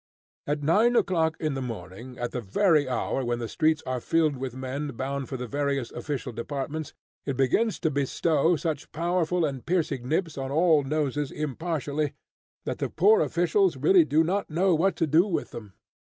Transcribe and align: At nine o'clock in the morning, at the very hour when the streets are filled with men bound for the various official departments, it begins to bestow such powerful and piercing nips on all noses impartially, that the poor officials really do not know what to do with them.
At 0.47 0.63
nine 0.63 0.95
o'clock 0.95 1.37
in 1.39 1.53
the 1.53 1.61
morning, 1.61 2.17
at 2.17 2.31
the 2.31 2.41
very 2.41 2.89
hour 2.89 3.23
when 3.23 3.37
the 3.37 3.47
streets 3.47 3.83
are 3.85 4.01
filled 4.01 4.35
with 4.35 4.55
men 4.55 4.87
bound 4.93 5.29
for 5.29 5.37
the 5.37 5.45
various 5.45 5.91
official 5.91 6.33
departments, 6.33 6.95
it 7.27 7.37
begins 7.37 7.79
to 7.81 7.91
bestow 7.91 8.55
such 8.55 8.91
powerful 8.93 9.45
and 9.45 9.63
piercing 9.63 10.09
nips 10.09 10.39
on 10.39 10.49
all 10.49 10.81
noses 10.83 11.29
impartially, 11.29 12.13
that 12.65 12.79
the 12.79 12.89
poor 12.89 13.21
officials 13.21 13.77
really 13.77 14.03
do 14.03 14.23
not 14.23 14.49
know 14.49 14.73
what 14.73 14.95
to 14.95 15.05
do 15.05 15.27
with 15.27 15.51
them. 15.51 15.73